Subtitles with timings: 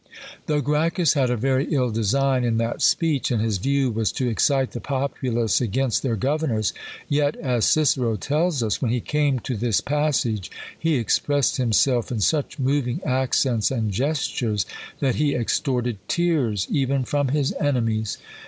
[0.47, 4.27] Though Gracchus had a very ill design in that speech, and his view was to
[4.27, 6.73] excite the populace against their governors,
[7.07, 12.19] yet (as Cicero tells us) when he came to this passage, he expressed himself in
[12.19, 14.65] such moving accents and gestures,
[15.01, 18.17] that he extorted tears even from his enemies.